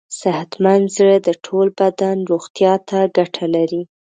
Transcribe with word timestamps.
صحتمند 0.19 0.85
زړه 0.97 1.15
د 1.27 1.29
ټول 1.45 1.67
بدن 1.79 2.17
روغتیا 2.31 2.73
ته 2.89 2.99
ګټه 3.17 3.45
لري. 3.55 3.81